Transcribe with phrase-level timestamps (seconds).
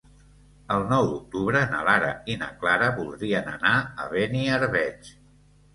[0.75, 5.17] El nou d'octubre na Lara i na Clara voldrien anar a Beniarbeig.